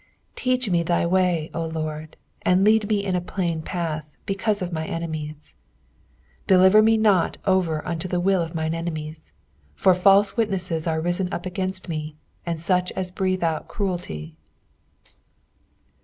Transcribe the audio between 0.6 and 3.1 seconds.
me thy way, O LORD, and lead me